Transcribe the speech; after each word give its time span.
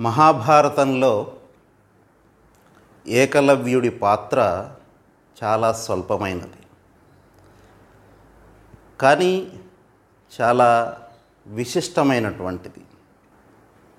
మహాభారతంలో 0.00 1.32
ఏకలవ్యుడి 3.06 3.90
పాత్ర 3.90 4.68
చాలా 5.44 5.72
స్వల్పమైనది. 5.72 6.56
కానీ 9.00 9.52
చాలా 10.40 11.00
విశిష్టమైనటువంటిది. 11.46 12.84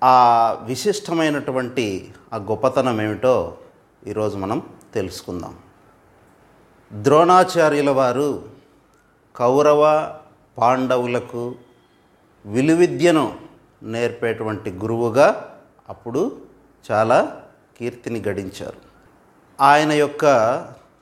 ఆ 0.04 0.52
విశిష్టమైనటువంటి 0.62 2.14
ఆ 2.32 2.36
గొప్పతనం 2.36 3.02
ఏమిటో 3.02 3.56
ఈరోజు 4.06 4.36
మనం 4.36 4.62
తెలుసుకుందాం. 4.94 5.58
ద్రోణాచార్యుల 6.92 7.90
వారు 7.90 8.48
కౌరవ 9.36 10.14
పాండవులకు 10.58 11.54
విలువిద్యను 12.46 13.38
నేర్పేటువంటి 13.82 14.70
గురువుగా 14.70 15.54
అప్పుడు 15.88 16.36
చాలా 16.92 17.42
కీర్తిని 17.80 18.20
గడించారు. 18.20 18.80
ఆయన 19.60 19.92
యొక్క 19.92 20.24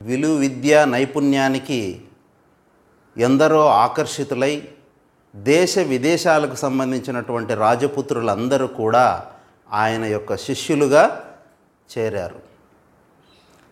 విలు 0.01 0.27
విద్య 0.27 0.85
నైపుణ్యానికి 0.85 2.01
ఎందరో 3.17 3.67
ఆకర్షితులై 3.67 4.67
దేశ 5.35 5.79
విదేశాలకు 5.79 6.55
సంబంధించినటువంటి 6.55 7.53
రాజపుత్రులందరూ 7.53 8.67
కూడా 8.67 9.31
ఆయన 9.71 10.05
యొక్క 10.05 10.35
శిష్యులుగా 10.35 11.33
చేరారు. 11.97 12.39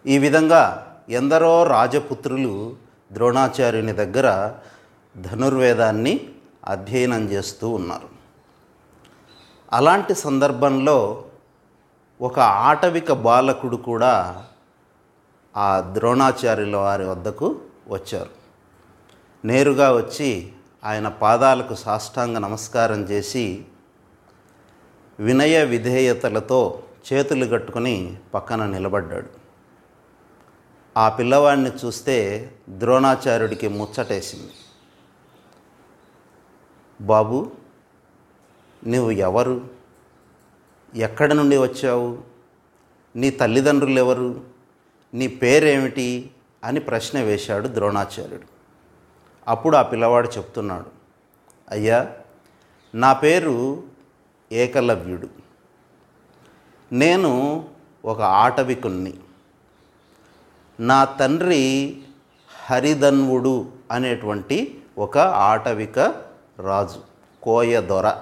ఈ 0.06 0.18
విధంగా 0.18 0.96
ఎందరో 1.10 1.64
రాజపుత్రులు 1.64 2.76
ద్రోణాచార్యుని 3.12 3.94
దగ్గర 3.94 4.56
ధనుర్వేదాన్ని 5.18 6.30
అధ్యయనం 6.68 7.26
చేస్తూ 7.26 7.70
ఉన్నారు. 7.70 8.15
అలాంటి 9.76 10.16
సందర్భంలో 10.16 11.26
ఒక 12.22 12.40
ఆటవిక 12.40 13.12
బాలకుడు 13.12 13.76
కూడా 13.76 14.46
ఆ 15.58 15.92
ద్రోణాచార్యుల 15.94 16.76
వారి 16.76 17.06
వద్దకు 17.06 17.62
వచ్చారు. 17.88 18.30
నేరుగా 19.46 19.92
వచ్చి 19.92 20.52
ఆయన 20.84 21.08
పాదాలకు 21.08 21.76
సాష్టాంగ 21.76 22.38
నమస్కారం 22.38 23.02
చేసి 23.02 23.66
వినయ 25.20 25.66
విధేయతలతో 25.66 26.84
చేతులు 27.14 27.46
కట్టుకుని 27.46 28.18
పక్కన 28.34 28.66
నిలబడ్డాడు. 28.66 29.30
ఆ 30.98 31.10
పిల్లవాడిని 31.10 31.72
చూస్తే 31.86 32.52
ద్రోణాచార్యుడికి 32.70 33.68
ముచ్చటేసింది. 33.68 34.54
బాబు 37.02 37.65
నువ్వు 38.88 39.12
ఎవరు? 39.12 39.70
ఎక్కడి 40.96 41.34
నుండి 41.34 41.58
వచ్చావు? 41.58 42.18
నీ 43.16 43.30
తల్లిదండ్రులు 43.30 44.00
ఎవరు 44.00 44.42
నీ 45.14 45.28
పేరేమిటి? 45.28 46.32
అని 46.64 46.80
ప్రశ్న 46.80 47.22
వేశాడు 47.22 47.68
ద్రోణాచార్యుడు. 47.68 48.44
అప్పుడు 49.48 49.78
ఆ 49.78 49.82
పిల్లవాడు 49.82 50.28
చెప్తున్నాడు 50.28 50.86
అయ్యా 51.70 52.18
నా 52.96 53.14
పేరు 53.14 53.84
ఏకలవ్యుడు. 54.52 55.28
నేను 56.92 57.66
ఒక 58.06 58.22
ఆటవికుణ్ణి 58.22 59.14
నా 60.80 61.06
తండ్రి 61.06 61.98
హరిధన్వుడు 62.66 63.72
అనేటువంటి 63.92 64.82
ఒక 64.98 65.18
ఆటవిక 65.18 66.00
రాజు 66.60 67.02
కోయ 67.44 67.82
దొర 67.82 68.14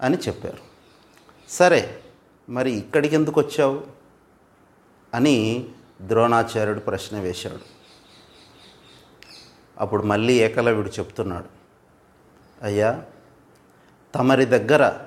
అని 0.00 0.16
చెప్పారు. 0.16 0.58
సరే 1.48 2.02
మరి 2.48 2.72
ఇక్కడికి 2.72 3.14
ఎందుకు 3.14 3.40
వచ్చావు? 3.40 3.86
అని 5.14 5.68
ద్రోణాచార్యుడు 6.00 6.80
ప్రశ్న 6.80 7.20
వేశాడు. 7.20 7.60
అప్పుడు 9.78 10.02
మళ్ళీ 10.02 10.34
ఏకలవ్యుడు 10.40 10.88
చెప్తున్నాడు. 10.88 11.46
అయ్యా 12.62 13.04
తమరి 14.14 14.44
దగ్గర 14.44 15.00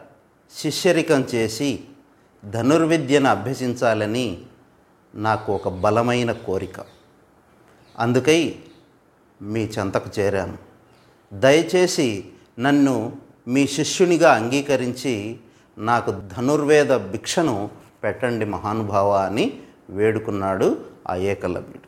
శిష్యరికం 0.54 1.22
చేసి 1.22 1.84
ధనుర్విద్యను 2.46 3.30
అభ్యసించాలని 3.30 4.46
నాకు 5.16 5.56
ఒక 5.56 5.70
బలమైన 5.70 6.32
కోరిక. 6.32 6.86
అందుకై 8.00 8.60
మీ 9.42 9.66
చెంతకు 9.66 10.20
చేరాను. 10.20 10.58
దయచేసి 11.34 12.32
నన్ను 12.60 13.27
మీ 13.48 13.68
శిష్యునిగా 13.68 14.34
అంగీకరించి 14.34 15.40
నాకు 15.78 16.12
ధనుర్వేద 16.12 16.98
భిక్షను 16.98 17.72
పెట్టండి 18.04 18.46
మహానుభావ 18.46 19.12
అని 19.12 19.62
వేడుకున్నాడు 19.90 20.86
ఆ 21.10 21.16
ఏకలవ్యుడు. 21.16 21.88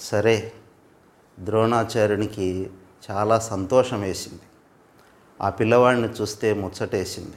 సరే 0.00 0.52
ద్రోణాచార్యునికి 1.40 2.70
చాలా 3.10 3.38
సంతోషం 3.38 4.00
వేసింది. 4.00 4.40
ఆ 5.40 5.50
పిల్లవాడిని 5.50 6.08
చూస్తే 6.08 6.52
ముచ్చటేసింది. 6.52 7.36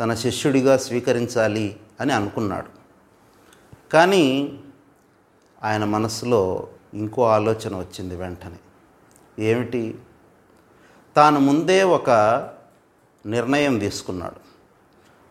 తన 0.00 0.14
శిష్యుడిగా 0.14 0.76
స్వీకరించాలి 0.76 1.76
అని 2.00 2.12
అనుకున్నాడు. 2.12 2.68
కానీ 3.92 4.58
ఆయన 5.62 5.84
మనసులో 5.84 6.68
ఇంకో 6.94 7.28
ఆలోచన 7.28 7.76
వచ్చింది 7.76 8.16
వెంటనే. 8.16 8.58
ఏమిటి? 9.44 9.98
తాను 11.16 11.40
ముందే 11.40 11.82
ఒక 11.82 12.10
నిర్ణయం 13.26 13.78
తీసుకున్నాడు. 13.78 14.44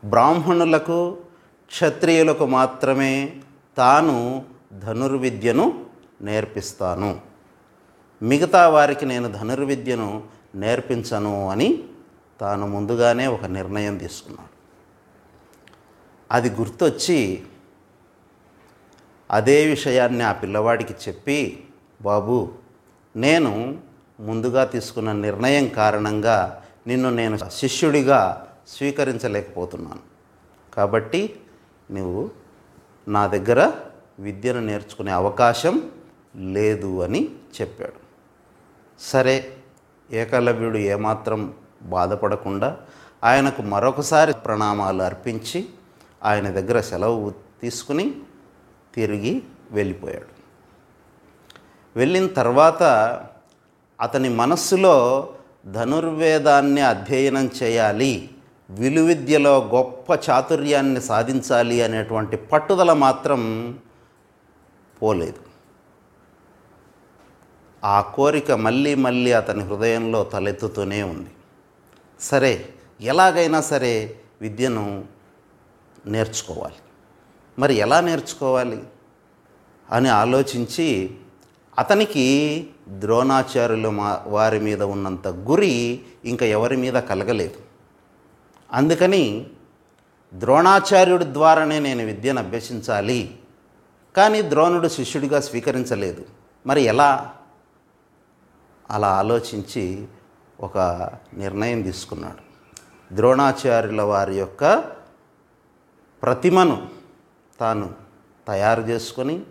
బ్రాహ్మణులకు 0.08 1.18
క్షత్రియులకు 1.68 2.46
మాత్రమే 2.46 3.42
తాను 3.78 4.46
ధనుర్విద్యను 4.74 5.86
నేర్పిస్తాను. 6.22 7.22
మిగతా 8.22 8.70
వారికి 8.70 9.06
నేను 9.06 9.32
ధనుర్విద్యను 9.32 10.24
నేర్పించను 10.56 11.50
అని 11.50 11.84
తాను 12.40 12.68
ముందుగానే 12.68 13.28
ఒక 13.28 13.46
నిర్ణయం 13.46 13.98
తీసుకున్నాడు. 13.98 14.54
అది 16.32 16.50
గుర్తొచ్చి 16.50 17.44
అదే 19.32 19.66
విషయాన్ని 19.66 20.24
ఆ 20.24 20.32
పిల్లవాడికి 20.32 20.94
చెప్పి 20.94 21.66
బాబు 22.02 22.52
నేను 23.16 23.78
ముందుగా 24.20 24.64
తీసుకున్న 24.64 25.12
నిర్ణయం 25.12 25.68
కారణంగా 25.68 26.64
నిన్ను 26.88 27.10
నేను 27.10 27.40
శిష్యుడిగా 27.52 28.48
స్వీకరించలేకపోతున్నాను. 28.68 30.00
కాబట్టి 30.74 31.40
నువ్వు 31.92 32.32
నా 33.08 33.28
దగ్గర 33.28 33.72
విద్యను 34.20 34.60
నేర్చుకునే 34.60 35.12
అవకాశం 35.12 35.92
లేదు 36.36 37.04
అని 37.04 37.30
చెప్పాడు. 37.62 38.04
సరే 39.00 39.58
ఏకలవ్యుడు 40.12 40.78
ఏమాత్రం 40.78 41.54
బాధపడకుండా 41.82 42.78
ఆయనకు 43.24 43.62
మరొకసారి 43.62 44.34
ప్రణామాలు 44.34 45.04
అర్పించి 45.04 45.70
ఆయన 46.24 46.50
దగ్గర 46.50 46.82
సెలవు 46.82 47.34
తీసుకుని 47.62 48.16
తిరిగి 48.96 49.44
వెళ్ళిపోయాడు. 49.72 50.44
వెళ్ళిన 51.96 52.28
తర్వాత 52.28 52.84
అతని 54.04 54.30
మనస్సులో 54.30 55.28
ధనుర్వేదాన్ని 55.72 56.82
అధ్యయనం 56.82 57.50
చేయాలి 57.64 58.30
విలువిద్యలో 58.70 59.58
గొప్ప 59.64 60.30
చాతుర్యాన్ని 60.30 61.02
సాధించాలి 61.02 61.84
అనేటువంటి 61.84 62.38
పట్టుదల 62.38 62.94
మాత్రం 62.94 63.42
పోలేదు. 65.02 65.54
ఆ 67.84 68.02
కోరిక 68.02 68.52
మళ్ళీ 68.52 68.96
మళ్ళీ 68.96 69.32
అతని 69.32 69.64
హృదయంలో 69.64 70.24
తలెత్తుతూనే 70.24 71.04
ఉంది. 71.04 71.30
సరే 72.20 72.70
ఎలాగైనా 73.02 73.62
సరే 73.62 74.16
విద్యను 74.42 75.06
నేర్చుకోవాలి. 76.06 76.76
మరి 77.60 77.74
ఎలా 77.74 78.02
నేర్చుకోవాలి 78.02 78.84
అని 79.92 80.10
ఆలోచించి 80.10 81.18
అతనికి 81.80 82.70
ద్రోణాచార్యుల 82.88 83.90
మా 83.90 84.24
వారి 84.28 84.60
మీద 84.60 84.84
ఉన్నంత 84.84 85.28
గురి 85.28 86.02
ఇంకా 86.26 86.46
ఎవరి 86.46 86.78
మీద 86.78 86.94
కలగలేదు. 86.94 87.56
అందుకని 88.74 89.48
ద్రోణాచార్యుడి 90.34 91.26
ద్వారానే 91.26 91.80
నేను 91.80 92.06
విద్యను 92.06 92.40
అభ్యసించాలి. 92.40 93.40
కానీ 94.18 94.42
ద్రోణుడు 94.42 94.88
శిష్యుడిగా 94.88 95.40
స్వీకరించలేదు. 95.40 96.26
మరి 96.68 96.82
ఎలా? 96.82 97.34
అలా 98.92 99.08
ఆలోచించి 99.08 100.08
ఒక 100.60 100.78
నిర్ణయం 101.34 101.82
తీసుకున్నాడు. 101.82 102.54
ద్రోణాచార్యుల 103.16 104.02
వారి 104.02 104.36
యొక్క 104.36 104.84
ప్రతిమను 106.24 106.88
తాను 107.60 107.94
తయారు 108.48 108.82
చేసుకొని 108.82 109.42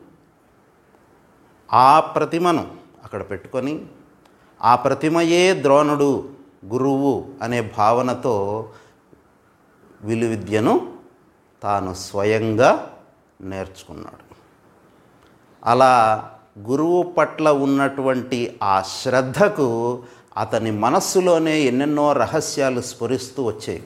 ఆ 1.73 2.01
ప్రతిమను 2.01 2.75
అక్కడ 3.05 3.31
పెట్టుకొని 3.31 3.87
ఆ 4.63 4.77
ప్రతిమయే 4.77 5.63
ద్రోణుడు 5.63 6.29
గురువు 6.67 7.25
అనే 7.43 7.73
భావనతో 7.79 8.69
విలువిద్యను 10.03 10.97
తాను 11.63 11.95
స్వయంగా 11.95 12.91
నేర్చుకున్నాడు. 13.41 14.35
అలా 15.65 15.93
గురువు 16.59 17.03
పట్ల 17.03 17.51
ఉన్నటువంటి 17.51 18.59
ఆ 18.63 18.83
శ్రద్ధకు 18.83 20.03
అతని 20.37 20.71
మనస్సులోనే 20.71 21.61
ఎన్నెన్నో 21.61 22.13
రహస్యాలు 22.13 22.81
స్ఫురిస్తూ 22.81 23.45
వచ్చాయి. 23.45 23.85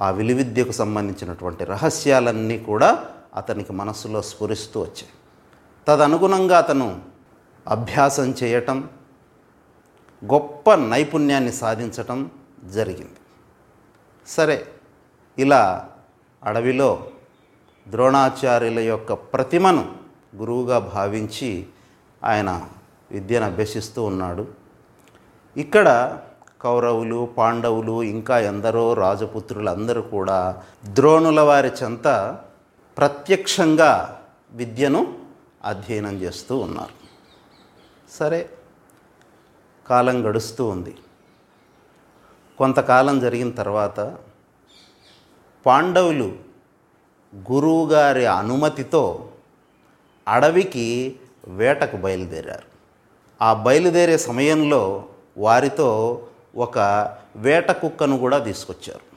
ఆ 0.00 0.10
విలువిద్యకు 0.10 0.72
సంబంధించినటువంటి 0.72 1.64
రహస్యాలన్నీ 1.64 2.58
కూడా 2.58 3.04
అతనికి 3.34 3.72
మనస్సులో 3.72 4.22
స్ఫురిస్తూ 4.22 4.80
వచ్చాయి. 4.80 5.08
తదనుగుణంగా 5.86 6.58
అతను 6.58 7.00
అభ్యాసం 7.68 8.34
చేయటం 8.42 8.88
గొప్ప 10.24 10.74
నైపుణ్యాన్ని 10.74 11.52
సాధించటం 11.52 12.30
జరిగింది. 12.64 13.20
సరే 14.26 14.66
ఇలా 15.38 15.88
అడవిలో 16.44 17.06
ద్రోణాచార్యుల 17.88 18.78
యొక్క 18.78 19.12
ప్రతిమను 19.12 19.94
గురువుగా 20.36 20.78
భావించి 20.78 21.66
ఆయన 22.24 22.62
విద్యను 23.10 23.46
అభ్యసిస్తూ 23.46 24.04
ఉన్నాడు. 24.04 24.46
ఇక్కడ 25.56 26.18
కౌరవులు 26.60 27.28
పాండవులు 27.38 28.02
ఇంకా 28.02 28.38
ఎందరో 28.38 28.94
రాజపుత్రులు 28.94 29.70
అందరూ 29.70 30.02
కూడా 30.02 30.62
ద్రోణుల 30.86 31.40
వారి 31.40 31.70
చెంత 31.82 32.38
ప్రత్యక్షంగా 32.98 34.22
విద్యను 34.52 35.25
అధ్యయనం 35.66 36.16
చేస్తూ 36.16 36.58
ఉన్నారు. 36.58 36.92
సరే 38.10 38.50
కాలం 39.86 40.30
గడుస్తూ 40.30 40.66
ఉంది. 40.66 40.96
కొంతకాలం 42.58 43.20
జరిగిన 43.20 43.50
తర్వాత 43.50 44.18
పాండవులు 45.66 46.38
గురువుగారి 47.52 48.26
అనుమతితో 48.26 49.32
అడవికి 50.28 51.18
వేటకు 51.48 51.96
బయలుదేరారు. 51.96 52.68
ఆ 53.42 53.54
బయలుదేరే 53.54 54.18
సమయంలో 54.18 55.04
వారితో 55.38 56.22
ఒక 56.56 56.78
వేట 57.36 57.70
కుక్కను 57.70 58.18
కూడా 58.18 58.38
తీసుకొచ్చారు. 58.38 59.16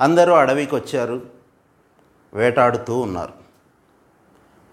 అందరూ 0.00 0.32
అడవికి 0.32 0.74
వచ్చారు 0.74 1.22
వేటాడుతూ 2.34 2.98
ఉన్నారు. 2.98 3.37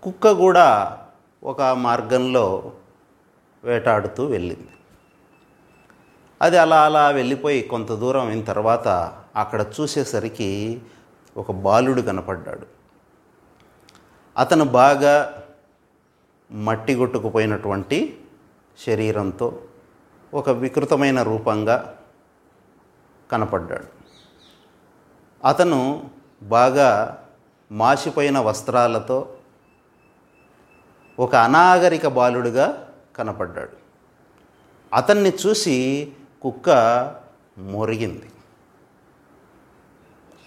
కుక్క 0.05 0.31
కూడా 0.31 0.97
ఒక 1.43 1.61
మార్గంలో 1.61 2.71
వేటాడుతూ 3.63 4.25
వెళ్ళింది. 4.25 4.67
అది 6.41 6.57
అలా 6.57 6.85
అలా 6.85 7.09
వెళ్ళిపోయి 7.09 7.61
కొంత 7.61 7.91
దూరం 7.91 8.27
అయిన 8.27 8.43
తర్వాత 8.43 8.87
అక్కడ 9.35 9.65
చూసేసరికి 9.81 10.81
ఒక 11.37 11.51
బాలుడు 11.51 12.01
కనపడ్డాడు. 12.01 12.67
అతను 14.37 14.65
బాగా 14.65 15.43
మట్టి 16.51 16.95
కొట్టుకుపోయినటువంటి 16.95 18.19
శరీరంతో 18.87 19.61
ఒక 20.33 20.49
వికృతమైన 20.49 21.23
రూపంగా 21.23 21.97
కనపడ్డాడు. 23.31 23.87
అతను 25.47 26.09
బాగా 26.43 27.21
మాసిపోయిన 27.71 28.39
వస్త్రాలతో 28.39 29.33
ఒక 31.19 31.35
అనాగరిక 31.35 32.07
బాలుడుగా 32.07 32.91
కనపడ్డాడు. 33.15 33.77
అతన్ని 34.93 35.33
చూసి 35.47 36.11
కుక్క 36.41 36.69
మొరిగింది. 37.57 38.29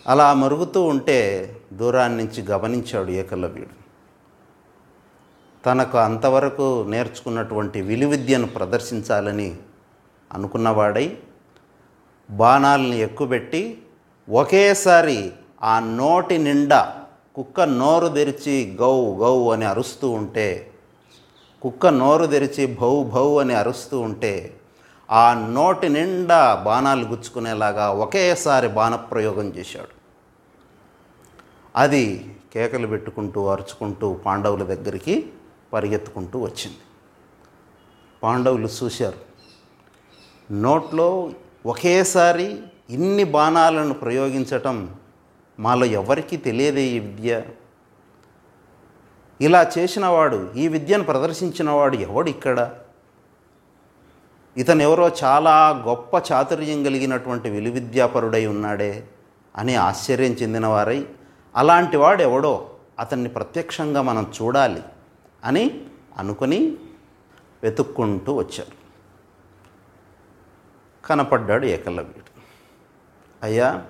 అలా 0.07 0.35
మరుగుతూ 0.35 0.83
ఉంటే 0.83 1.51
దూరాన్ని 1.73 2.25
నుంచి 2.25 2.43
గమనించాడు 2.43 3.11
ఏకలవ్యుడు. 3.11 3.79
తనకు 5.65 5.99
అంతవరకు 5.99 6.87
నేర్చుకున్నటువంటి 6.89 7.81
విలువిద్యను 7.81 8.47
ప్రదర్శించాలని 8.47 9.57
అనుకున్నవాడై 10.33 11.19
బాణాలని 12.31 12.99
ఎక్కుబెట్టి 12.99 13.83
ఒకేసారి 14.31 15.33
ఆ 15.63 15.79
నోటి 15.79 16.39
నిండా 16.39 16.98
కుక్క 17.39 17.61
నోరు 17.61 18.09
తెరిచి 18.09 18.77
గౌ 18.81 19.15
గౌ 19.15 19.53
అని 19.53 19.65
అరుస్తూ 19.65 20.11
ఉంటే 20.11 20.71
కుక్క 21.63 21.87
నోరు 21.87 22.27
తెరిచి 22.27 22.67
భౌ 22.67 23.03
భౌ 23.03 23.41
అని 23.41 23.55
అరుస్తూ 23.55 24.01
ఉంటే 24.01 24.61
ఆ 25.11 25.35
నోటి 25.35 25.89
నిండా 25.89 26.55
బాణాలు 26.55 27.05
గుచ్చుకునేలాగా 27.05 27.91
ఒకేసారి 27.91 28.69
బాణప్రయోగం 28.69 29.47
చేశాడు. 29.47 29.89
అది 31.77 32.37
కేకలు 32.55 32.87
పెట్టుకుంటూ 32.87 33.47
అరుచుకుంటూ 33.47 34.15
పాండవుల 34.15 34.63
దగ్గరికి 34.63 35.27
పరిగెత్తుకుంటూ 35.73 36.39
వచ్చింది. 36.39 36.79
పాండవులు 38.23 38.69
చూశారు. 38.69 39.19
నోట్లో 40.53 41.31
ఒకేసారి 41.67 42.61
ఇన్ని 42.91 43.25
బాణాలను 43.25 43.95
ప్రయోగించటం 43.95 44.95
మాలో 45.59 45.87
ఎవరికీ 45.87 46.37
తెలియదే 46.37 46.83
ఈ 46.83 46.99
విద్య. 46.99 47.43
ఇలా 49.41 49.71
చేసినవాడు 49.79 50.53
ఈ 50.57 50.69
విద్యను 50.69 51.05
ప్రదర్శించినవాడు 51.05 51.97
ఎవడు 51.97 52.31
ఇక్కడ? 52.31 52.75
ఇతను 54.57 54.83
ఎవరో 54.83 55.09
చాలా 55.25 55.69
గొప్ప 55.69 56.33
చాతుర్యం 56.33 56.85
కలిగినటువంటి 56.85 57.51
విలువిద్యాపరుడై 57.51 58.47
ఉన్నాడే 58.47 59.09
అని 59.57 59.75
ఆశ్చర్యం 59.75 60.33
చెందినవారై 60.33 61.07
అలాంటి 61.57 61.97
వాడు 61.97 62.23
ఎవడో 62.23 62.71
అతన్ని 62.99 63.29
ప్రత్యక్షంగా 63.29 64.03
మనం 64.03 64.33
చూడాలి 64.43 64.83
అని 65.45 65.85
అనుకుని 66.19 66.77
వెతుక్కుంటూ 67.63 68.33
వచ్చారు. 68.35 68.79
కనపడ్డాడు 71.07 71.67
ఏకలవ్యుడు. 71.67 72.41
అయ్యా 73.43 73.85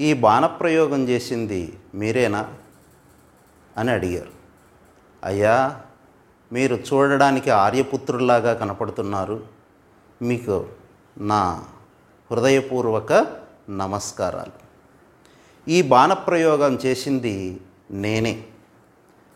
ఈ 0.00 0.14
బాణప్రయోగం 0.14 1.08
చేసింది 1.08 1.78
మీరేనా? 1.94 2.54
అని 3.76 3.90
అడిగారు. 3.90 4.30
అయ్యా 5.24 5.80
మీరు 6.52 6.76
చూడడానికి 6.76 7.50
ఆర్యపుత్రుల్లాగా 7.50 8.54
కనపడుతున్నారు. 8.54 9.46
మీకు 10.22 10.66
నా 11.18 11.64
హృదయపూర్వక 12.30 13.12
నమస్కారాలు. 13.70 14.52
ఈ 15.70 15.82
బాణప్రయోగం 15.82 16.74
చేసింది 16.74 17.60
నేనే. 17.90 18.46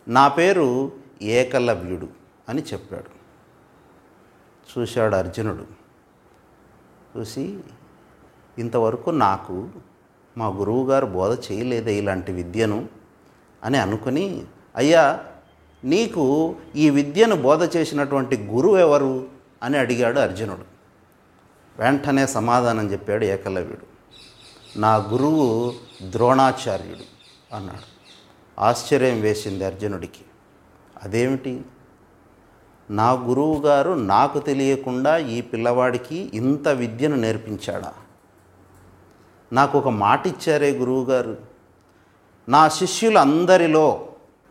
నా 0.07 0.27
పేరు 0.27 0.91
ఏకలవ్యుడు 1.21 2.07
అని 2.49 2.61
చెప్పాడు. 2.61 3.23
చూశాడు 4.79 5.15
అర్జునుడు. 5.15 5.65
చూసి 7.17 7.59
ఇంతవరకు 8.57 9.09
నాకు 9.09 9.69
మా 10.37 10.47
గురువుగారు 10.47 11.05
బోధ 11.05 11.39
చేయలేదే 11.51 11.95
ఇలాంటి 11.95 12.31
విద్యను 12.31 12.87
అని 13.63 13.77
అనుకుని 13.77 14.41
అయ్యా 14.75 15.19
నీకు 15.83 16.55
ఈ 16.75 16.89
విద్యను 16.89 17.35
బోధ 17.35 17.77
చేసినటువంటి 17.77 18.37
గురువు 18.37 18.77
ఎవరు? 18.77 19.27
అని 19.63 19.77
అడిగాడు 19.77 20.19
అర్జునుడు. 20.19 20.73
వెంటనే 21.79 22.27
సమాధానం 22.27 22.91
చెప్పాడు 22.91 23.25
ఏకలవ్యుడు. 23.25 23.85
నా 24.79 24.95
గురువు 24.95 25.73
ద్రోణాచార్యుడు 26.09 27.55
అన్నాడు. 27.55 27.93
ఆశ్చర్యం 28.61 29.21
వేసింది 29.21 29.65
అర్జునుడికి. 29.65 30.21
అదేమిటి? 31.03 31.61
నా 32.89 33.11
గురువు 33.11 33.61
గారు 33.61 33.91
నాకు 33.91 34.39
తెలియకుండా 34.39 35.17
ఈ 35.17 35.41
పిల్లవాడికి 35.41 36.31
ఇంత 36.33 36.67
విద్యను 36.67 37.15
నేర్పించాడా? 37.15 37.93
నాకు 39.53 39.77
ఒక 39.77 39.87
మాట 39.87 40.27
ఇచ్చారే 40.27 40.71
గురువుగారు. 40.71 41.37
నా 42.49 42.69
శిష్యులందరిలో 42.69 44.07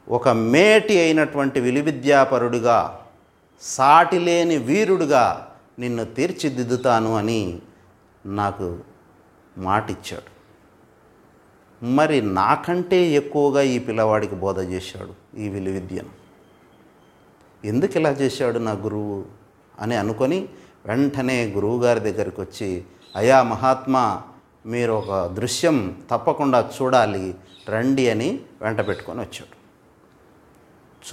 ఒక 0.08 0.28
మేటి 0.28 1.00
అయినటువంటి 1.00 1.60
విలువిద్యాపరుడుగా 1.60 3.00
సాటిలేని 3.60 4.56
వీరుడుగా 4.56 5.48
నిన్ను 5.78 6.04
తీర్చిదిద్దుతాను 6.04 7.16
అని 7.16 7.58
నాకు 8.26 8.78
మాటిచ్చాడు. 9.58 10.30
మరి 11.84 12.22
నాకంటే 12.22 13.06
ఎక్కువగా 13.06 13.62
ఈ 13.62 13.78
పిల్లవాడికి 13.78 14.34
బోధ 14.34 14.58
చేశాడు 14.58 15.36
ఈ 15.36 15.48
విలువిద్యను. 15.48 16.12
ఎందుకు 17.64 17.98
ఇలా 17.98 18.10
చేశాడు 18.10 18.58
నా 18.58 18.72
గురువు 18.72 19.24
అని 19.78 19.96
అనుకొని 19.96 20.48
వెంటనే 20.86 21.44
గురువుగారి 21.46 22.00
దగ్గరికి 22.00 22.40
వచ్చి 22.40 22.84
అయా 23.16 23.42
మహాత్మా 23.42 24.22
మీరు 24.66 24.92
ఒక 24.92 25.26
దృశ్యం 25.26 26.02
తప్పకుండా 26.10 26.70
చూడాలి 26.82 27.34
రండి 27.68 28.10
అని 28.10 28.40
వెంట 28.62 28.88
పెట్టుకొని 28.88 29.20
వచ్చాడు. 29.20 29.62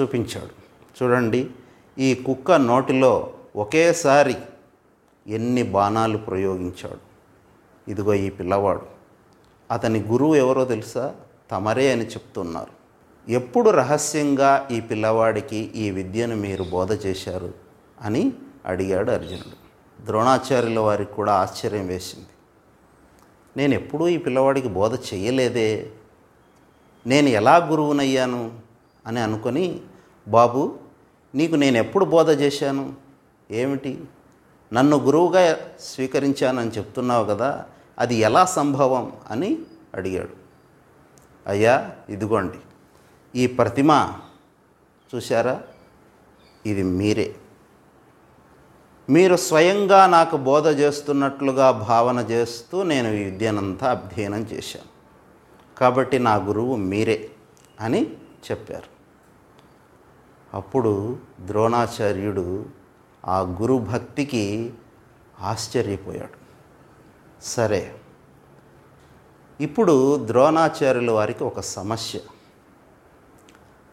చూపించాడు. 0.02 0.70
చూడండి 1.04 1.50
ఈ 1.98 2.16
కుక్క 2.16 2.52
నోటిలో 2.52 3.34
ఒకేసారి 3.56 4.36
ఎన్ని 5.28 5.64
బాణాలు 5.64 6.18
ప్రయోగించాడు. 6.18 7.10
ఇదిగో 7.92 8.14
ఈ 8.14 8.30
పిల్లవాడు. 8.30 8.82
అతని 9.72 10.00
గురువు 10.02 10.36
ఎవరో 10.36 10.66
తెలుసా? 10.66 11.16
తమరే 11.52 11.92
అని 11.92 12.06
చెప్తున్నారు. 12.06 12.80
ఎప్పుడు 13.32 13.70
రహస్యంగా 13.70 14.68
ఈ 14.72 14.82
పిల్లవాడికి 14.82 15.56
ఈ 15.56 15.92
విద్యను 15.92 16.36
మీరు 16.36 16.64
బోధ 16.64 17.06
చేశారు? 17.06 17.54
అని 18.02 18.34
అడిగాడు 18.66 19.12
అర్జునుడు. 19.12 19.70
ద్రోణాచార్యుల 20.06 20.80
వారికి 20.80 21.14
కూడా 21.14 21.34
ఆశ్చర్యం 21.34 21.88
వేసింది. 21.88 22.28
నేను 23.58 23.74
ఎప్పుడూ 23.74 24.08
ఈ 24.08 24.18
పిల్లవాడికి 24.18 24.68
బోధ 24.68 24.96
చేయలేదే 24.96 25.92
నేను 27.08 27.30
ఎలా 27.30 27.56
గురువునయ్యాను 27.56 28.60
అని 29.08 29.20
అనుకొని 29.20 29.82
బాబు 30.28 30.78
నీకు 31.36 31.56
నేను 31.56 31.78
ఎప్పుడు 31.78 32.06
బోధ 32.06 32.30
చేశాను? 32.30 32.94
ఏమిటి? 33.52 34.04
నన్ను 34.74 34.98
గురువుగా 34.98 35.58
స్వీకరించానని 35.80 36.70
చెప్తున్నావు 36.70 37.26
కదా 37.26 37.66
అది 38.00 38.16
ఎలా 38.16 38.46
సంభవం? 38.46 39.14
అని 39.30 39.58
అడిగాడు. 39.96 40.30
అయ్యా 41.48 41.92
ఇదిగోండి. 42.10 42.58
ఈ 43.40 43.48
ప్రతిమ 43.48 44.14
చూశారా? 45.16 45.62
ఇది 46.66 46.84
మీరే. 46.84 47.36
మీరు 49.10 49.36
స్వయంగా 49.36 50.08
నాకు 50.08 50.38
బోధ 50.38 50.68
చేస్తున్నట్లుగా 50.68 51.72
భావన 51.72 52.20
చేస్తూ 52.20 52.84
నేను 52.84 53.08
ఈ 53.08 53.24
విద్యనంతా 53.24 53.92
అధ్యయనం 53.92 54.42
చేశాను. 54.42 55.00
కాబట్టి 55.78 56.20
నా 56.20 56.36
గురువు 56.36 56.76
మీరే 56.76 57.30
అని 57.82 58.14
చెప్పారు. 58.52 59.00
అప్పుడు 60.54 61.18
ద్రోణాచార్యుడు 61.46 62.66
ఆ 63.26 63.40
గురు 63.40 63.78
భక్తికి 63.78 64.74
ఆశ్చర్యపోయాడు. 65.40 66.38
సరే 67.44 67.96
ఇప్పుడు 69.62 70.26
ద్రోణాచార్యుల 70.28 71.12
వారికి 71.12 71.44
ఒక 71.44 71.60
సమస్య. 71.60 72.20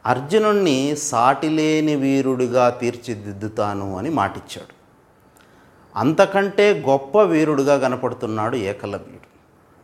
అర్జునుణ్ణి 0.06 0.96
సాటిలేని 0.96 1.94
వీరుడిగా 1.94 2.70
తీర్చిదిద్దుతాను 2.70 3.98
అని 3.98 4.10
మాటిచ్చాడు. 4.10 4.75
అంతకంటే 5.96 6.84
గొప్ప 6.88 7.18
వీరుడుగా 7.18 7.78
కనపడుతున్నాడు 7.78 8.56
ఏకలవ్యుడు. 8.56 9.36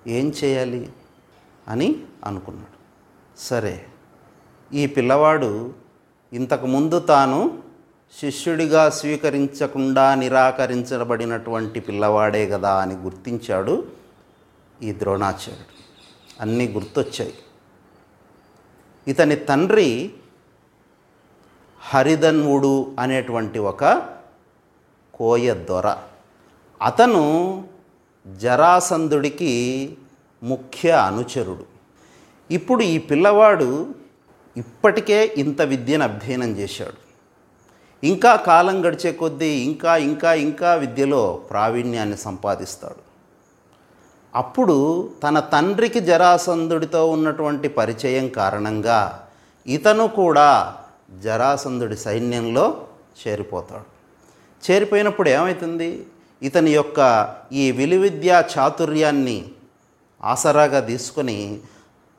ఏం 0.08 0.32
చేయాలి? 0.44 0.92
అని 1.68 2.02
అనుకున్నాడు. 2.24 2.82
సరే 3.40 3.86
ఈ 4.72 4.86
పిల్లవాడు 4.86 5.74
ఇంతకుముందు 6.32 6.98
తాను 6.98 7.58
శిష్యుడిగా 8.20 8.90
స్వీకరించకుండా 8.90 10.14
నిరాకరించబడినటువంటి 10.14 11.80
పిల్లవాడే 11.80 12.48
కదా 12.48 12.74
అని 12.74 12.94
గుర్తించాడు 12.94 13.86
ఈ 14.82 14.92
ద్రోణాచార్యుడు. 14.92 15.82
అన్నీ 16.40 16.68
గుర్తొచ్చాయి. 16.68 17.34
ఇతని 19.08 19.36
తండ్రి 19.36 20.12
హరిధన్వుడు 21.80 22.96
అనేటువంటి 22.98 23.58
ఒక 23.58 24.11
కోయ 25.14 25.54
దొర. 25.54 25.96
అతను 26.82 27.64
జరాసంధుడికి 28.36 29.52
ముఖ్య 30.42 30.90
అనుచరుడు. 30.90 31.64
ఇప్పుడు 32.50 32.82
ఈ 32.82 32.98
పిల్లవాడు 32.98 33.86
ఇప్పటికే 34.56 35.34
ఇంత 35.36 35.62
విద్యను 35.62 36.04
అధ్యయనం 36.04 36.50
చేశాడు. 36.50 37.12
ఇంకా 38.06 38.36
కాలం 38.36 38.88
గడిచే 38.88 39.12
కొద్దీ 39.12 39.46
ఇంకా 39.46 39.96
ఇంకా 39.96 40.34
ఇంకా 40.34 40.74
విద్యలో 40.74 41.40
ప్రావీణ్యాన్ని 41.50 42.16
సంపాదిస్తాడు. 42.16 43.12
అప్పుడు 44.34 45.10
తన 45.22 45.40
తండ్రికి 45.40 46.00
జరాసంధుడితో 46.00 47.10
ఉన్నటువంటి 47.10 47.68
పరిచయం 47.68 48.28
కారణంగా 48.28 49.28
ఇతను 49.66 50.08
కూడా 50.08 50.76
జరాసంధుడి 51.18 51.96
సైన్యంలో 51.96 52.86
చేరిపోతాడు. 53.28 53.91
చేరిపోయినప్పుడు 54.70 55.28
ఏమవుతుంది 55.28 56.06
ఇతని 56.42 56.70
యొక్క 56.70 57.00
ఈ 57.52 57.72
విలువిద్యా 57.72 58.44
చాతుర్యాన్ని 58.52 59.38
ఆసరాగా 60.20 60.80
తీసుకొని 60.80 61.60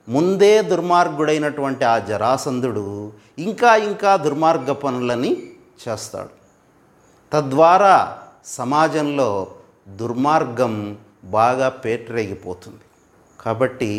ముందే 0.07 0.61
దుర్మార్గుడైనటువంటి 0.61 1.83
ఆ 1.85 1.97
జరాసంధుడు 1.99 3.13
ఇంకా 3.39 3.75
ఇంకా 3.75 4.15
దుర్మార్గ 4.15 4.71
పనులని 4.71 5.31
చేస్తాడు. 5.83 6.33
తద్వారా 7.33 8.17
సమాజంలో 8.45 9.47
దుర్మార్గం 9.89 10.97
బాగా 11.23 11.69
పేటరేగిపోతుంది. 11.69 12.83
కాబట్టి 13.39 13.91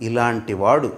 ఇలాంటి 0.00 0.54
వాడు 0.54 0.90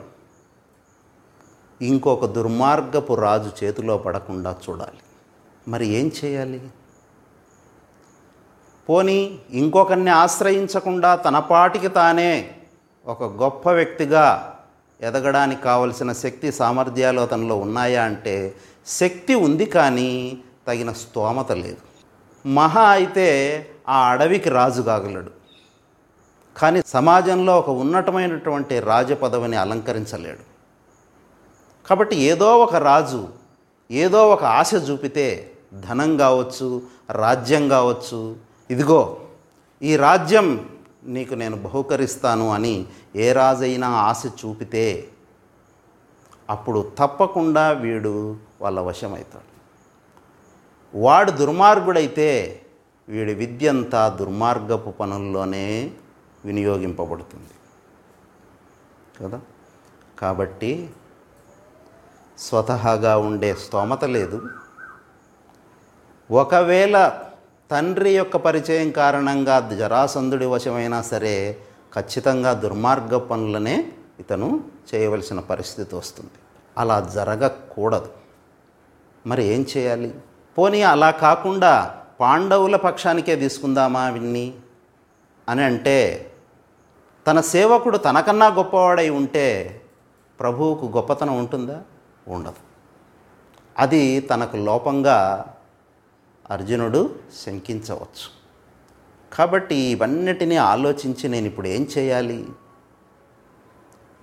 ఇంకొక 1.81 2.25
దుర్మార్గపు 2.25 3.15
రాజు 3.15 3.51
చేతిలో 3.59 3.99
పడకుండా 3.99 4.57
చూడాలి. 4.65 5.03
మరి 5.69 5.87
ఏం 5.87 6.11
చేయాలి? 6.25 6.61
పోనీ 8.89 9.39
ఇంకొకరిని 9.51 10.11
ఆశ్రయించకుండా 10.11 11.17
తన 11.17 11.39
పాటికి 11.39 11.89
తానే 11.89 12.51
ఒక 13.07 13.23
గొప్ప 13.23 13.71
వ్యక్తిగా 13.71 14.57
ఎదగడానికి 15.01 15.63
కావలసిన 15.63 16.13
శక్తి 16.13 16.53
సామర్థ్యాలు 16.53 17.21
అతనిలో 17.21 17.57
ఉన్నాయా 17.57 18.05
అంటే 18.05 18.55
శక్తి 18.87 19.35
ఉంది 19.35 19.65
కానీ 19.65 20.39
తగిన 20.67 20.93
స్తోమత 20.93 21.53
లేదు. 21.53 21.83
మహా 22.49 22.85
అయితే 22.85 23.27
ఆ 23.89 24.11
అడవికి 24.11 24.51
రాజు 24.51 24.83
కాగలడు 24.83 25.31
కానీ 26.57 26.83
సమాజంలో 26.87 27.59
ఒక 27.59 27.69
ఉన్నతమైనటువంటి 27.69 28.81
రాజ 28.81 29.13
పదవిని 29.13 29.57
అలంకరించలేడు. 29.57 30.45
కాబట్టి 31.89 32.17
ఏదో 32.17 32.59
ఒక 32.59 32.75
రాజు 32.75 33.29
ఏదో 33.91 34.29
ఒక 34.29 34.45
ఆశ 34.45 34.75
చూపితే 34.75 35.53
ధనం 35.73 36.17
కావచ్చు 36.17 36.83
రాజ్యం 37.11 37.69
కావచ్చు. 37.69 38.37
ఇదిగో 38.71 39.21
ఈ 39.83 39.97
రాజ్యం 39.97 40.71
నీకు 41.05 41.35
నేను 41.35 41.57
బహుకరిస్తాను 41.57 42.51
అని 42.51 42.87
ఏ 43.17 43.33
రాజైనా 43.33 43.89
ఆశ 43.89 44.23
చూపితే 44.27 45.09
అప్పుడు 46.51 46.93
తప్పకుండా 46.99 47.71
వీడు 47.71 48.37
వాళ్ళ 48.61 48.81
వశమవుతాడు 48.81 49.57
వాడు 50.99 51.31
దుర్మార్గుడైతే 51.31 52.63
వీడి 53.09 53.35
విద్యంతా 53.35 54.09
దుర్మార్గపు 54.09 54.91
పనుల్లోనే 54.91 55.91
వినియోగింపబడుతుంది. 56.45 57.51
కదా? 59.21 59.41
కాబట్టి 60.19 60.91
స్వతహాగా 62.39 63.17
ఉండే 63.17 63.55
స్తోమత 63.55 64.05
లేదు. 64.05 64.43
ఒకవేళ 66.31 67.19
తండ్రి 67.71 68.17
యొక్క 68.17 68.37
పరిచయం 68.37 68.91
కారణంగా 68.91 69.77
జరాసంధుడి 69.79 70.47
వశమైనా 70.47 71.03
సరే 71.03 71.57
ఖచ్చితంగా 71.95 72.53
దుర్మార్గ 72.53 73.19
పనులనే 73.19 73.93
ఇతను 74.21 74.65
చేయవలసిన 74.95 75.41
పరిస్థితి 75.41 75.97
వస్తుంది. 75.97 76.31
అలా 76.79 77.01
జరగకూడదు. 77.01 78.09
మరి 79.27 79.45
ఏం 79.45 79.67
చేయాలి? 79.77 80.15
పోనీ 80.59 80.83
అలా 80.83 81.11
కాకుండా 81.11 81.95
పాండవుల 82.21 82.77
పక్షానికే 82.77 83.37
తీసుకుందామా 83.37 84.09
విన్ని? 84.09 84.55
అని 85.49 85.63
అంటే 85.63 86.31
తన 87.27 87.41
సేవకుడు 87.41 87.99
తనకన్నా 87.99 88.47
గొప్పవాడై 88.47 89.09
ఉంటే 89.09 89.81
ప్రభువుకు 90.41 90.87
గొప్పతనం 90.87 91.39
ఉంటుందా? 91.39 91.81
ఉండదు. 92.29 92.67
అది 93.79 94.21
తనకు 94.21 94.57
లోపంగా 94.57 95.47
అర్జునుడు 96.51 97.15
శంకించవచ్చు. 97.47 98.37
కాబట్టి 99.35 99.75
ఇవన్నిటినీ 99.75 100.57
ఆలోచించి 100.57 101.29
నేను 101.29 101.47
ఇప్పుడు 101.47 101.69
ఏం 101.69 101.89
చేయాలి? 101.99 102.49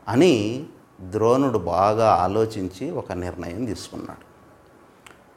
అని 0.08 0.65
ద్రోణుడు 1.01 1.58
బాగా 1.58 2.10
ఆలోచించి 2.13 2.92
ఒక 2.92 3.12
నిర్ణయం 3.12 3.65
తీసుకున్నాడు. 3.65 4.34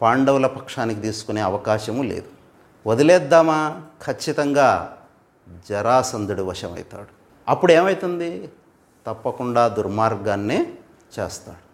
పాండవుల 0.02 0.46
పక్షానికి 0.46 1.00
తీసుకునే 1.00 1.40
అవకాశము 1.40 2.02
లేదు. 2.02 2.28
వదిలేద్దామా? 2.86 3.82
ఖచ్చితంగా 4.06 4.98
జరాసంధుడి 5.68 6.42
వశమవుతాడు. 6.42 7.06
అప్పుడు 7.48 7.72
ఏమవుతుంది 7.72 8.52
తప్పకుండా 9.06 9.68
దుర్మార్గాన్నే 9.68 10.72
చేస్తాడు. 11.18 11.65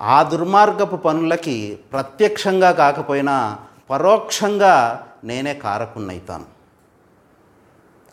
ఆ 0.00 0.22
దుర్మార్గపు 0.22 0.96
పనులకి 0.96 1.78
ప్రత్యక్షంగా 1.92 2.70
కాకపోయినా 2.70 3.58
పరోక్షంగా 3.90 5.06
నేనే 5.24 5.54
కారకున్నైతాను 5.54 6.44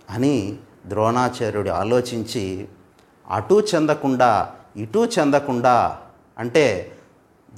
అని 0.10 0.60
ద్రోణాచార్యుడు 0.86 1.70
ఆలోచించి 1.70 2.68
అటు 3.32 3.64
చెందకుండా 3.76 4.54
ఇటు 4.78 5.10
చెందకుండా 5.20 6.02
అంటే 6.40 6.98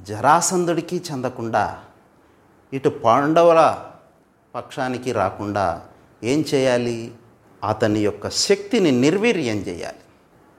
జరాసంధుడికి 0.02 1.02
చెందకుండా 1.12 1.82
ఇటు 2.72 2.88
పాండవుల 2.88 3.78
పక్షానికి 4.54 5.12
రాకుండా 5.12 5.82
ఏం 6.22 6.44
చేయాలి? 6.54 7.12
అతని 7.68 8.00
యొక్క 8.00 8.30
శక్తిని 8.30 8.90
నిర్వీర్యం 8.90 9.56
చేయాలి. 9.56 9.98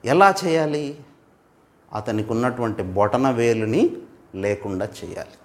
ఎలా 0.06 0.34
చేయాలి? 0.46 0.98
అతనికి 1.94 2.32
ఉన్నటువంటి 2.32 2.84
బొటన 2.84 3.32
వేలుని 3.32 3.98
లేకుండా 4.36 4.86
చేయాలి. 4.86 5.36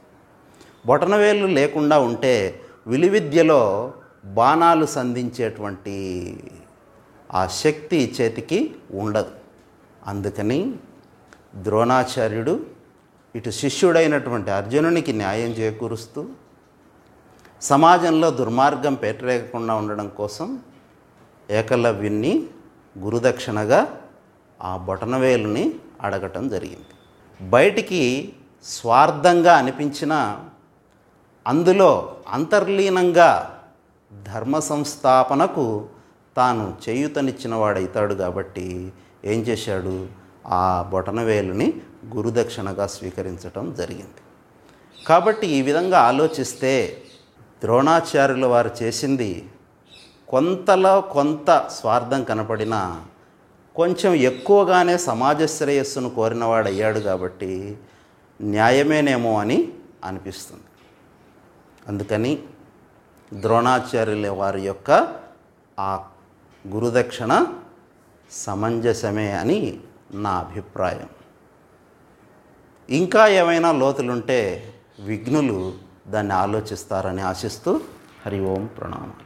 బొటనవేలు 0.86 1.46
లేకుండా 1.46 1.98
ఉంటే 1.98 2.60
విలువిద్యలో 2.86 3.92
బాణాలు 4.24 4.86
సంధించేటువంటి 4.86 5.96
ఆ 7.34 7.46
శక్తి 7.46 8.16
చేతికి 8.20 8.74
ఉండదు. 8.94 9.30
అందుకని 10.06 10.74
ద్రోణాచార్యుడు 11.56 12.66
ఇటు 13.36 13.50
శిష్యుడైనటువంటి 13.50 14.50
అర్జునునికి 14.50 15.12
న్యాయం 15.12 15.50
చేకూరుస్తూ 15.50 16.26
సమాజంలో 17.62 18.30
దుర్మార్గం 18.30 18.94
పెట్టలేకుండా 18.94 19.74
ఉండడం 19.74 20.08
కోసం 20.08 20.58
ఏకలవ్యుణ్ణి 21.50 22.46
గురుదక్షిణగా 22.98 24.00
ఆ 24.62 24.76
బొటనవేలుని 24.76 25.74
అడగటం 26.00 26.48
జరిగింది. 26.48 26.86
బయటికి 27.50 28.32
స్వార్థంగా 28.64 29.56
అనిపించిన 29.56 30.38
అందులో 31.46 32.16
అంతర్లీనంగా 32.28 33.60
ధర్మ 34.22 34.58
సంస్థాపనకు 34.58 35.88
తాను 36.36 36.76
చేయుతనిచ్చిన 36.88 37.54
వాడైతాడు 37.54 38.14
కాబట్టి 38.14 38.92
ఏం 39.24 39.40
చేశాడు? 39.40 40.06
ఆ 40.46 40.88
బొటనవేలుని 40.90 41.74
గురుదక్షిణగా 42.14 42.86
స్వీకరించటం 42.86 43.74
జరిగింది. 43.74 44.22
కాబట్టి 45.06 45.46
ఈ 45.46 45.62
విధంగా 45.62 45.98
ఆలోచిస్తే 45.98 47.02
ద్రోణాచార్యుల 47.62 48.46
వారు 48.46 48.70
చేసింది 48.82 49.48
కొంతలో 50.28 51.00
కొంత 51.00 51.68
స్వార్థం 51.68 52.24
కనపడినా 52.24 53.04
కొంచెం 53.76 54.14
ఎక్కువగానే 54.14 54.98
సమాజ 54.98 55.44
శ్రేయస్సును 55.44 56.10
కోరినవాడు 56.10 56.66
అయ్యాడు 56.66 56.98
కాబట్టి 56.98 57.78
న్యాయమేనేమో 58.42 59.40
అని 59.40 59.72
అనిపిస్తుంది. 60.04 60.62
అందుకని 61.88 62.38
ద్రోణాచార్యుల 63.34 64.28
వారి 64.28 64.60
యొక్క 64.60 64.90
ఆ 65.80 66.04
గురుదక్షిణ 66.68 67.46
సమంజసమే 68.30 69.32
అని 69.32 69.80
నా 70.14 70.30
అభిప్రాయం. 70.30 71.08
ఇంకా 72.90 73.26
ఏమైనా 73.26 73.72
లోతులుంటే 73.72 74.74
విఘ్నులు 75.00 75.74
దాన్ని 76.08 76.34
ఆలోచిస్తారని 76.34 77.22
ఆశిస్తూ 77.22 77.80
హరి 78.26 78.40
ఓం 78.40 78.66
ప్రణామాలు. 78.66 79.24